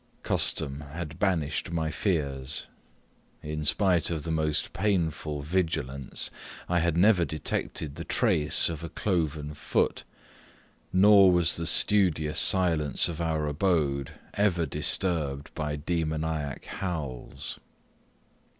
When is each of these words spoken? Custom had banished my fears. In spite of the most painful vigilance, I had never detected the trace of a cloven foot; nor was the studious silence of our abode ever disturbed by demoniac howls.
Custom 0.23 0.81
had 0.93 1.19
banished 1.19 1.69
my 1.69 1.91
fears. 1.91 2.65
In 3.43 3.63
spite 3.63 4.09
of 4.09 4.23
the 4.23 4.31
most 4.31 4.73
painful 4.73 5.43
vigilance, 5.43 6.31
I 6.67 6.79
had 6.79 6.97
never 6.97 7.23
detected 7.23 7.93
the 7.93 8.03
trace 8.03 8.67
of 8.67 8.83
a 8.83 8.89
cloven 8.89 9.53
foot; 9.53 10.03
nor 10.91 11.31
was 11.31 11.55
the 11.55 11.67
studious 11.67 12.39
silence 12.39 13.07
of 13.09 13.21
our 13.21 13.45
abode 13.45 14.13
ever 14.33 14.65
disturbed 14.65 15.53
by 15.53 15.75
demoniac 15.75 16.65
howls. 16.65 17.59